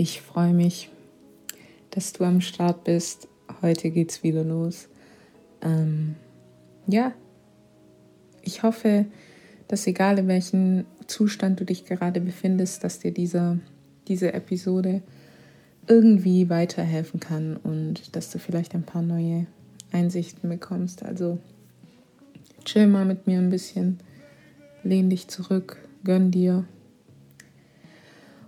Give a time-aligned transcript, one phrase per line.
[0.00, 0.90] Ich freue mich,
[1.90, 3.26] dass du am Start bist.
[3.62, 4.88] Heute geht's wieder los.
[5.60, 6.14] Ähm,
[6.86, 7.12] ja,
[8.42, 9.06] ich hoffe,
[9.66, 13.58] dass egal in welchem Zustand du dich gerade befindest, dass dir dieser,
[14.06, 15.02] diese Episode
[15.88, 19.46] irgendwie weiterhelfen kann und dass du vielleicht ein paar neue
[19.90, 21.02] Einsichten bekommst.
[21.02, 21.40] Also
[22.64, 23.98] chill mal mit mir ein bisschen,
[24.84, 26.66] lehn dich zurück, gönn dir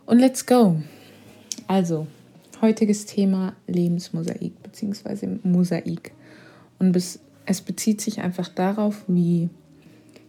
[0.06, 0.80] und let's go.
[1.70, 2.08] Also,
[2.62, 5.38] heutiges Thema Lebensmosaik bzw.
[5.44, 6.10] Mosaik.
[6.80, 9.50] Und es bezieht sich einfach darauf, wie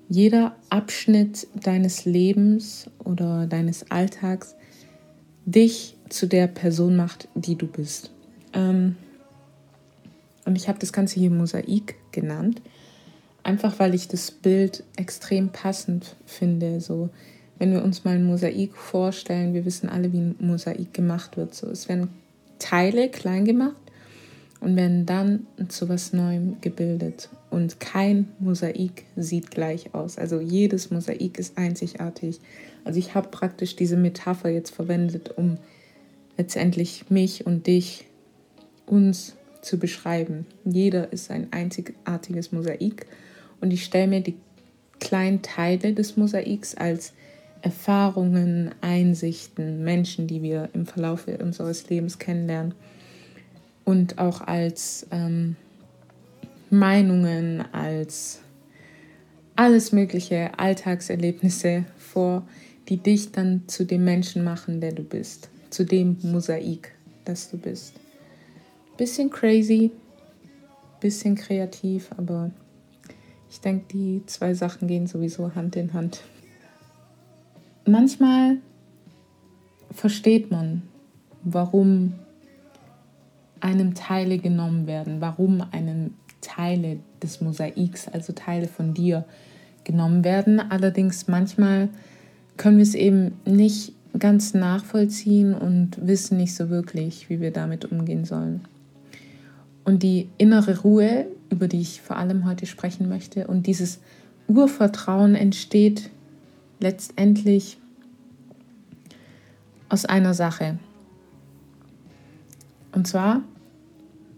[0.07, 4.53] jeder Abschnitt deines Lebens oder deines Alltags
[5.47, 8.11] dich zu der Person macht, die du bist.
[8.53, 8.95] Ähm,
[10.45, 12.61] und ich habe das Ganze hier Mosaik genannt,
[13.41, 16.81] einfach weil ich das Bild extrem passend finde.
[16.81, 17.09] So,
[17.61, 21.53] wenn wir uns mal ein Mosaik vorstellen, wir wissen alle, wie ein Mosaik gemacht wird.
[21.53, 22.09] So, es werden
[22.57, 23.75] Teile klein gemacht
[24.61, 27.29] und werden dann zu was Neuem gebildet.
[27.51, 30.17] Und kein Mosaik sieht gleich aus.
[30.17, 32.39] Also jedes Mosaik ist einzigartig.
[32.83, 35.59] Also ich habe praktisch diese Metapher jetzt verwendet, um
[36.37, 38.07] letztendlich mich und dich,
[38.87, 40.47] uns zu beschreiben.
[40.65, 43.05] Jeder ist ein einzigartiges Mosaik
[43.59, 44.37] und ich stelle mir die
[44.99, 47.13] kleinen Teile des Mosaiks als
[47.61, 52.73] Erfahrungen, Einsichten, Menschen, die wir im Verlauf unseres Lebens kennenlernen.
[53.85, 55.55] Und auch als ähm,
[56.69, 58.39] Meinungen, als
[59.55, 62.47] alles mögliche Alltagserlebnisse vor,
[62.89, 66.93] die dich dann zu dem Menschen machen, der du bist, zu dem Mosaik,
[67.25, 67.93] das du bist.
[68.97, 69.91] Bisschen crazy,
[70.99, 72.51] bisschen kreativ, aber
[73.49, 76.21] ich denke, die zwei Sachen gehen sowieso Hand in Hand
[77.85, 78.57] manchmal
[79.91, 80.83] versteht man,
[81.43, 82.13] warum
[83.59, 89.25] einem Teile genommen werden, warum einem Teile des Mosaiks, also Teile von dir,
[89.83, 90.59] genommen werden.
[90.59, 91.89] Allerdings manchmal
[92.57, 97.85] können wir es eben nicht ganz nachvollziehen und wissen nicht so wirklich, wie wir damit
[97.85, 98.61] umgehen sollen.
[99.83, 103.99] Und die innere Ruhe, über die ich vor allem heute sprechen möchte, und dieses
[104.47, 106.09] Urvertrauen entsteht
[106.81, 107.77] letztendlich
[109.87, 110.79] aus einer Sache.
[112.91, 113.43] Und zwar,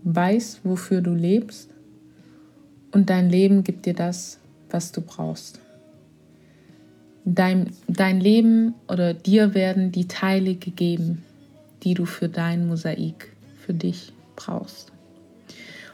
[0.04, 1.70] weiß, wofür du lebst
[2.92, 4.38] und dein Leben gibt dir das,
[4.70, 5.60] was du brauchst.
[7.26, 11.24] Dein, dein Leben oder dir werden die Teile gegeben,
[11.84, 13.32] die du für dein Mosaik,
[13.66, 14.92] für dich brauchst.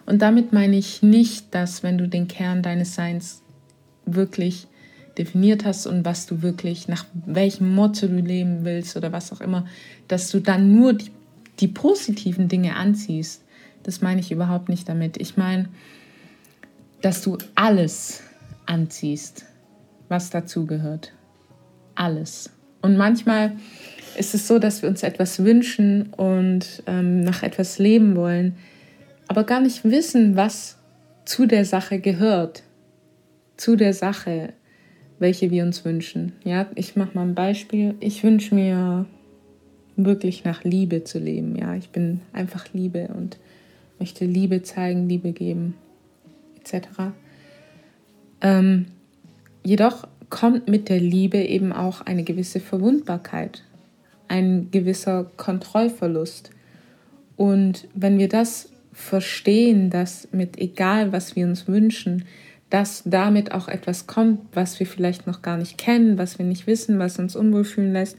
[0.06, 3.44] Und damit meine ich nicht, dass wenn du den Kern deines Seins
[4.06, 4.68] wirklich
[5.20, 9.42] definiert hast und was du wirklich, nach welchem Motto du leben willst oder was auch
[9.42, 9.66] immer,
[10.08, 11.12] dass du dann nur die,
[11.60, 13.44] die positiven Dinge anziehst.
[13.84, 15.18] Das meine ich überhaupt nicht damit.
[15.18, 15.68] Ich meine,
[17.02, 18.24] dass du alles
[18.66, 19.46] anziehst,
[20.08, 21.12] was dazugehört.
[21.96, 22.50] Alles.
[22.82, 23.58] Und manchmal
[24.18, 28.56] ist es so, dass wir uns etwas wünschen und ähm, nach etwas leben wollen,
[29.28, 30.78] aber gar nicht wissen, was
[31.26, 32.64] zu der Sache gehört.
[33.58, 34.54] Zu der Sache,
[35.20, 36.34] welche wir uns wünschen.
[36.44, 37.96] Ja, ich mache mal ein Beispiel.
[38.00, 39.06] Ich wünsche mir
[39.96, 41.56] wirklich nach Liebe zu leben.
[41.58, 43.38] Ja, ich bin einfach Liebe und
[44.00, 45.76] möchte Liebe zeigen, Liebe geben,
[46.60, 46.88] etc.
[48.42, 48.86] Ähm,
[49.64, 53.64] jedoch kommt mit der Liebe eben auch eine gewisse Verwundbarkeit,
[54.28, 56.52] ein gewisser Kontrollverlust.
[57.36, 62.26] Und wenn wir das verstehen, dass mit egal, was wir uns wünschen,
[62.70, 66.68] dass damit auch etwas kommt, was wir vielleicht noch gar nicht kennen, was wir nicht
[66.68, 68.18] wissen, was uns unwohl fühlen lässt,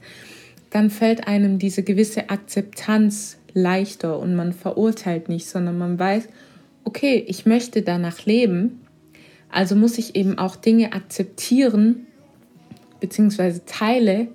[0.69, 6.27] dann fällt einem diese gewisse Akzeptanz leichter und man verurteilt nicht, sondern man weiß,
[6.83, 8.81] okay, ich möchte danach leben,
[9.49, 12.07] also muss ich eben auch Dinge akzeptieren,
[12.99, 14.29] beziehungsweise Teile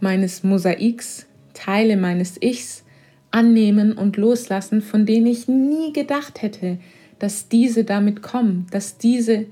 [0.00, 2.84] meines Mosaiks, Teile meines Ichs
[3.30, 6.78] annehmen und loslassen, von denen ich nie gedacht hätte,
[7.18, 9.46] dass diese damit kommen, dass diese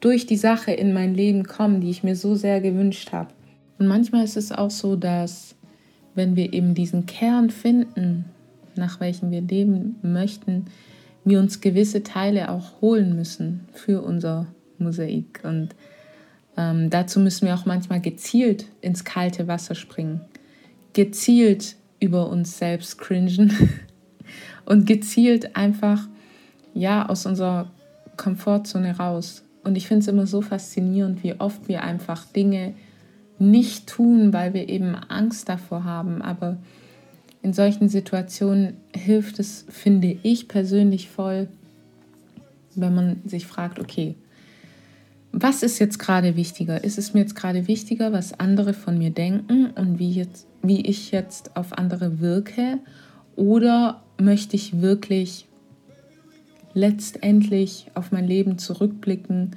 [0.00, 3.30] durch die Sache in mein Leben kommen, die ich mir so sehr gewünscht habe.
[3.78, 5.54] Und manchmal ist es auch so, dass
[6.14, 8.24] wenn wir eben diesen Kern finden,
[8.76, 10.66] nach welchem wir leben möchten,
[11.24, 14.46] wir uns gewisse Teile auch holen müssen für unser
[14.78, 15.40] Mosaik.
[15.42, 15.70] Und
[16.56, 20.20] ähm, dazu müssen wir auch manchmal gezielt ins kalte Wasser springen,
[20.92, 23.52] gezielt über uns selbst cringen
[24.64, 26.08] und gezielt einfach
[26.78, 27.66] ja, aus unserer
[28.16, 29.42] Komfortzone raus.
[29.64, 32.74] Und ich finde es immer so faszinierend, wie oft wir einfach Dinge
[33.38, 36.22] nicht tun, weil wir eben Angst davor haben.
[36.22, 36.56] Aber
[37.42, 41.48] in solchen Situationen hilft es, finde ich persönlich voll,
[42.74, 44.14] wenn man sich fragt, okay,
[45.32, 46.82] was ist jetzt gerade wichtiger?
[46.82, 50.80] Ist es mir jetzt gerade wichtiger, was andere von mir denken und wie, jetzt, wie
[50.80, 52.78] ich jetzt auf andere wirke?
[53.36, 55.47] Oder möchte ich wirklich
[56.78, 59.56] letztendlich auf mein Leben zurückblicken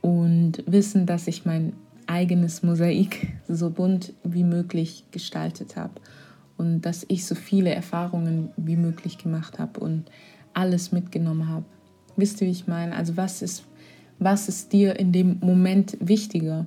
[0.00, 1.74] und wissen, dass ich mein
[2.06, 5.92] eigenes Mosaik so bunt wie möglich gestaltet habe
[6.56, 10.04] und dass ich so viele Erfahrungen wie möglich gemacht habe und
[10.54, 11.66] alles mitgenommen habe.
[12.16, 12.96] Wisst ihr, wie ich meine?
[12.96, 13.64] Also was ist,
[14.18, 16.64] was ist dir in dem Moment wichtiger?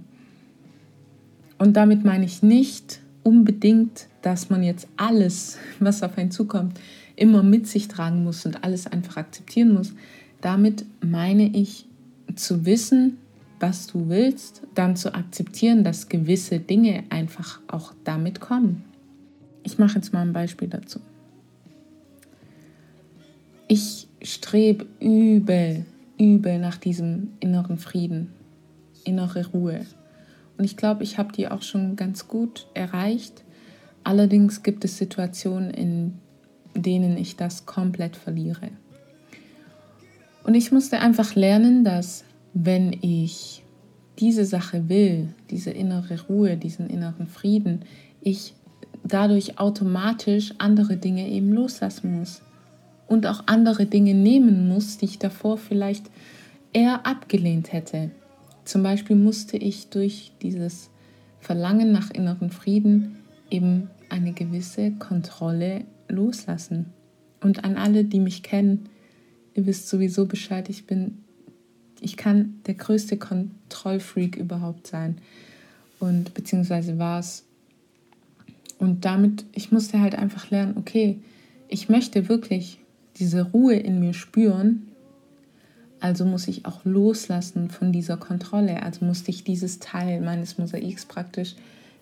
[1.57, 6.80] Und damit meine ich nicht unbedingt, dass man jetzt alles, was auf einen zukommt,
[7.22, 9.94] immer mit sich tragen muss und alles einfach akzeptieren muss.
[10.42, 11.86] Damit meine ich
[12.36, 13.18] zu wissen,
[13.60, 18.84] was du willst, dann zu akzeptieren, dass gewisse Dinge einfach auch damit kommen.
[19.64, 21.00] Ich mache jetzt mal ein Beispiel dazu.
[23.68, 25.86] Ich strebe übel,
[26.20, 28.32] übel nach diesem inneren Frieden,
[29.04, 29.86] innere Ruhe.
[30.58, 33.44] Und ich glaube, ich habe die auch schon ganz gut erreicht.
[34.04, 36.14] Allerdings gibt es Situationen, in
[36.76, 38.70] denen ich das komplett verliere.
[40.44, 42.24] Und ich musste einfach lernen, dass
[42.54, 43.64] wenn ich
[44.20, 47.86] diese Sache will, diese innere Ruhe, diesen inneren Frieden,
[48.22, 48.54] ich
[49.04, 52.42] dadurch automatisch andere Dinge eben loslassen muss
[53.08, 56.06] und auch andere Dinge nehmen muss, die ich davor vielleicht
[56.74, 58.12] eher abgelehnt hätte.
[58.64, 60.90] Zum Beispiel musste ich durch dieses
[61.40, 63.18] Verlangen nach inneren Frieden
[63.50, 66.88] eben eine gewisse Kontrolle loslassen.
[67.42, 68.90] Und an alle, die mich kennen,
[69.54, 71.19] ihr wisst sowieso Bescheid, ich bin,
[72.00, 75.18] ich kann der größte Kontrollfreak überhaupt sein.
[76.00, 77.44] Und beziehungsweise war es.
[78.78, 81.19] Und damit, ich musste halt einfach lernen, okay,
[81.68, 82.80] ich möchte wirklich
[83.18, 84.88] diese Ruhe in mir spüren,
[86.02, 88.81] also muss ich auch loslassen von dieser Kontrolle.
[88.81, 91.56] Also musste ich dieses Teil meines Mosaiks praktisch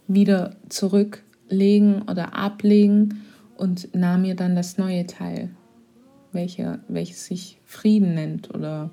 [0.07, 3.25] wieder zurücklegen oder ablegen
[3.59, 5.49] und nahm mir dann das neue Teil,
[6.31, 8.89] welche, welches sich Frieden nennt oder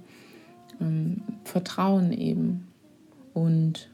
[0.81, 2.67] ähm, Vertrauen eben.
[3.33, 3.89] Und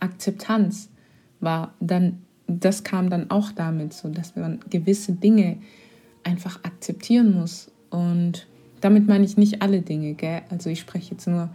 [0.00, 0.90] Akzeptanz
[1.38, 2.18] war dann,
[2.48, 5.58] das kam dann auch damit, so dass man gewisse Dinge
[6.24, 7.70] einfach akzeptieren muss.
[7.90, 8.48] Und
[8.80, 10.42] damit meine ich nicht alle Dinge, gell?
[10.50, 11.48] Also ich spreche jetzt nur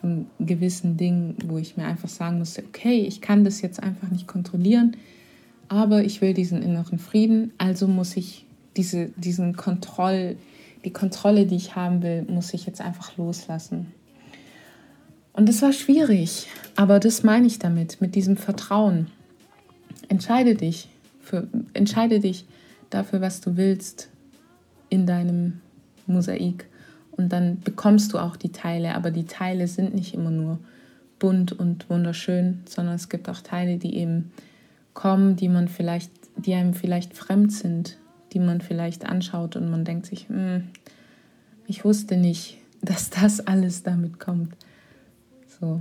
[0.00, 4.10] von gewissen Dingen, wo ich mir einfach sagen musste, okay, ich kann das jetzt einfach
[4.10, 4.96] nicht kontrollieren
[5.68, 8.46] aber ich will diesen inneren Frieden, also muss ich
[8.76, 10.36] diese, diesen Kontroll,
[10.84, 13.92] die Kontrolle, die ich haben will, muss ich jetzt einfach loslassen.
[15.32, 16.46] Und das war schwierig,
[16.76, 19.08] aber das meine ich damit, mit diesem Vertrauen.
[20.08, 20.88] Entscheide dich,
[21.20, 22.46] für, entscheide dich
[22.90, 24.08] dafür, was du willst
[24.88, 25.60] in deinem
[26.06, 26.66] Mosaik.
[27.10, 30.58] Und dann bekommst du auch die Teile, aber die Teile sind nicht immer nur
[31.18, 34.32] bunt und wunderschön, sondern es gibt auch Teile, die eben
[34.96, 37.98] kommen, die man vielleicht, die einem vielleicht fremd sind,
[38.32, 40.64] die man vielleicht anschaut und man denkt sich, hm,
[41.68, 44.56] ich wusste nicht, dass das alles damit kommt.
[45.60, 45.80] So.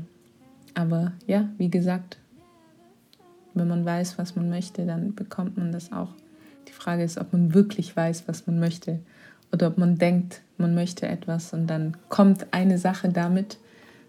[0.76, 2.18] Aber ja, wie gesagt,
[3.54, 6.10] wenn man weiß, was man möchte, dann bekommt man das auch.
[6.68, 9.00] Die Frage ist, ob man wirklich weiß, was man möchte
[9.54, 13.58] oder ob man denkt, man möchte etwas und dann kommt eine Sache damit.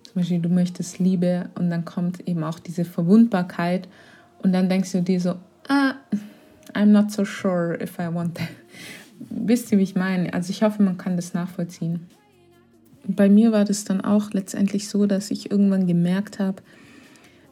[0.02, 3.86] Zum Beispiel, du möchtest Liebe und dann kommt eben auch diese Verwundbarkeit
[4.42, 5.36] und dann denkst du dir so,
[5.68, 5.94] ah,
[6.74, 8.48] I'm not so sure if I want that.
[9.30, 10.32] Wisst ihr, wie ich meine?
[10.34, 12.06] Also ich hoffe, man kann das nachvollziehen.
[13.06, 16.62] Bei mir war das dann auch letztendlich so, dass ich irgendwann gemerkt habe,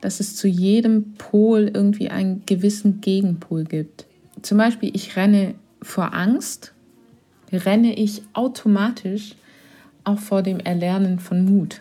[0.00, 4.06] dass es zu jedem Pol irgendwie einen gewissen Gegenpol gibt.
[4.42, 6.74] Zum Beispiel, ich renne vor Angst,
[7.50, 9.36] renne ich automatisch
[10.02, 11.80] auch vor dem Erlernen von Mut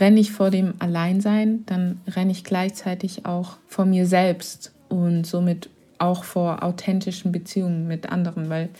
[0.00, 5.68] renne ich vor dem Alleinsein, dann renne ich gleichzeitig auch vor mir selbst und somit
[5.98, 8.70] auch vor authentischen Beziehungen mit anderen, weil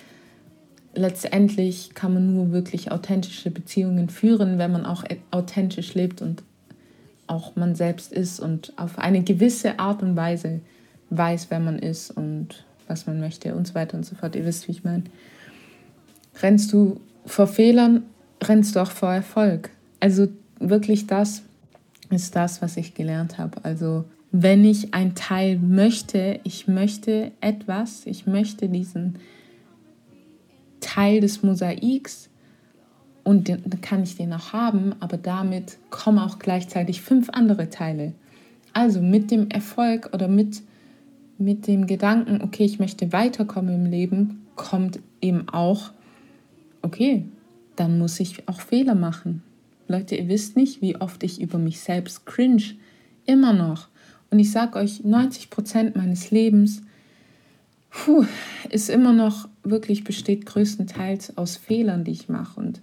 [0.95, 6.43] letztendlich kann man nur wirklich authentische Beziehungen führen, wenn man auch authentisch lebt und
[7.27, 10.61] auch man selbst ist und auf eine gewisse Art und Weise
[11.11, 14.35] weiß, wer man ist und was man möchte und so weiter und so fort.
[14.35, 15.05] Ihr wisst, wie ich meine.
[16.43, 18.05] Rennst du vor Fehlern,
[18.43, 19.71] rennst du auch vor Erfolg.
[20.01, 20.29] Also
[20.61, 21.43] wirklich das
[22.11, 23.65] ist das, was ich gelernt habe.
[23.65, 29.19] Also wenn ich ein Teil möchte, ich möchte etwas, ich möchte diesen
[30.81, 32.29] Teil des Mosaiks
[33.25, 37.71] und den, dann kann ich den auch haben, aber damit kommen auch gleichzeitig fünf andere
[37.71, 38.13] Teile.
[38.73, 40.63] Also mit dem Erfolg oder mit,
[41.39, 45.91] mit dem Gedanken, okay, ich möchte weiterkommen im Leben, kommt eben auch,
[46.83, 47.25] okay,
[47.77, 49.43] dann muss ich auch Fehler machen.
[49.91, 52.63] Leute, ihr wisst nicht, wie oft ich über mich selbst cringe.
[53.27, 53.89] Immer noch.
[54.31, 56.83] Und ich sage euch, 90 Prozent meines Lebens
[57.91, 58.25] puh,
[58.71, 62.81] ist immer noch wirklich besteht größtenteils aus Fehlern, die ich mache und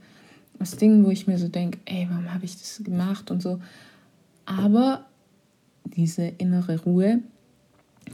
[0.60, 3.62] aus Dingen, wo ich mir so denke, ey, warum habe ich das gemacht und so.
[4.46, 5.06] Aber
[5.86, 7.20] diese innere Ruhe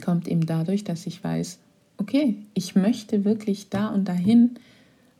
[0.04, 1.58] kommt eben dadurch, dass ich weiß,
[1.96, 4.50] okay, ich möchte wirklich da und dahin,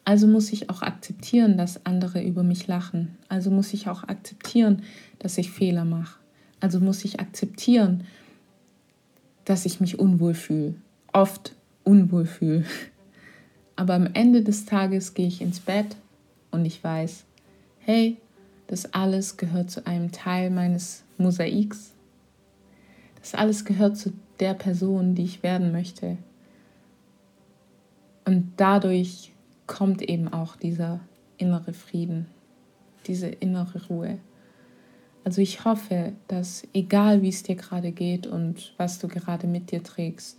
[0.05, 3.17] also muss ich auch akzeptieren, dass andere über mich lachen.
[3.29, 4.83] Also muss ich auch akzeptieren,
[5.19, 6.19] dass ich Fehler mache.
[6.61, 8.05] Also muss ich akzeptieren,
[9.45, 10.75] dass ich mich unwohl fühle.
[11.13, 12.65] Oft unwohl fühle.
[13.77, 15.97] Aber am Ende des Tages gehe ich ins Bett
[16.51, 17.25] und ich weiß,
[17.81, 18.19] hey,
[18.67, 21.93] das alles gehört zu einem Teil meines Mosaiks.
[23.21, 26.19] Das alles gehört zu der Person, die ich werden möchte.
[28.25, 29.34] Und dadurch
[29.67, 31.01] kommt eben auch dieser
[31.39, 32.27] innere Frieden,
[33.07, 34.19] diese innere Ruhe.
[35.25, 39.71] Also ich hoffe, dass egal wie es dir gerade geht und was du gerade mit
[39.71, 40.39] dir trägst,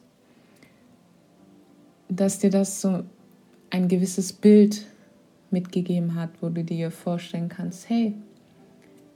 [2.07, 3.03] dass dir das so
[3.71, 4.85] ein gewisses Bild
[5.49, 8.13] mitgegeben hat, wo du dir vorstellen kannst, hey,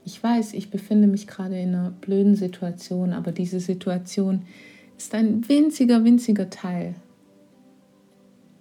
[0.05, 4.43] ich weiß, ich befinde mich gerade in einer blöden Situation, aber diese Situation
[4.97, 6.95] ist ein winziger, winziger Teil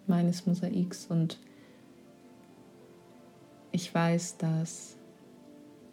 [0.08, 1.38] meines Mosaiks und
[3.72, 4.96] ich weiß, dass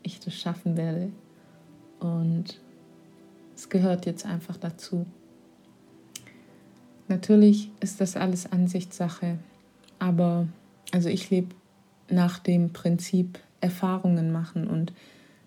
[0.03, 1.11] ich das schaffen werde
[1.99, 2.59] und
[3.55, 5.05] es gehört jetzt einfach dazu.
[7.07, 9.37] Natürlich ist das alles Ansichtssache,
[9.99, 10.47] aber
[10.91, 11.55] also ich lebe
[12.09, 14.93] nach dem Prinzip Erfahrungen machen und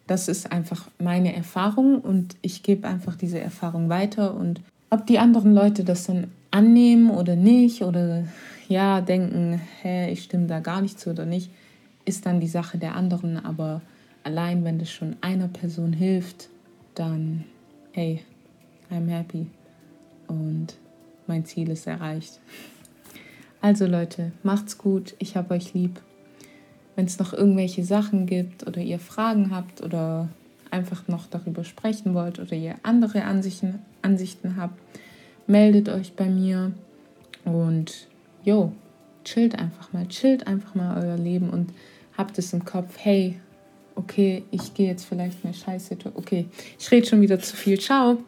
[0.06, 4.60] das ist einfach meine Erfahrung und ich gebe einfach diese Erfahrung weiter und
[4.90, 8.24] ob die anderen Leute das dann annehmen oder nicht oder
[8.68, 11.50] ja denken, hä, ich stimme da gar nicht zu oder nicht,
[12.04, 13.82] ist dann die Sache der anderen, aber
[14.22, 16.48] allein wenn das schon einer Person hilft,
[16.94, 17.44] dann
[17.92, 18.22] hey,
[18.90, 19.46] I'm happy
[20.28, 20.74] und
[21.26, 22.40] mein Ziel ist erreicht.
[23.60, 26.00] Also Leute, macht's gut, ich habe euch lieb.
[26.94, 30.28] Wenn es noch irgendwelche Sachen gibt oder ihr Fragen habt oder
[30.70, 34.78] einfach noch darüber sprechen wollt oder ihr andere Ansichten, Ansichten habt,
[35.46, 36.72] meldet euch bei mir
[37.44, 38.08] und
[38.48, 38.72] jo,
[39.24, 41.70] chillt einfach mal, chillt einfach mal euer Leben und
[42.16, 43.38] habt es im Kopf, hey,
[43.94, 45.98] okay, ich gehe jetzt vielleicht eine Scheiße.
[46.14, 46.46] Okay,
[46.78, 47.78] ich rede schon wieder zu viel.
[47.78, 48.18] Ciao.